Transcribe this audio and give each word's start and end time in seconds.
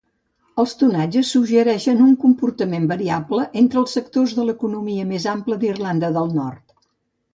Els 0.61 0.71
tonatges 0.77 1.33
suggereixen 1.35 2.01
un 2.07 2.15
comportament 2.23 2.87
variable 2.93 3.45
entre 3.63 3.81
els 3.83 3.93
sectors 3.99 4.35
de 4.39 4.47
l'economia 4.49 5.07
més 5.13 5.29
ampla 5.37 5.63
d'Irlanda 5.65 6.11
del 6.17 6.35
Nord. 6.41 6.67